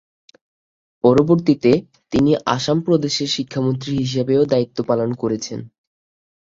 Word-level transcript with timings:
পরবর্তীতে 1.03 1.71
তিনি 2.13 2.31
আসাম 2.55 2.77
প্রদেশের 2.81 3.29
শিক্ষামন্ত্রী 3.35 3.91
হিসেবেও 4.01 4.41
দায়িত্ব 4.51 4.77
পালন 4.89 5.09
করেছেন। 5.13 5.59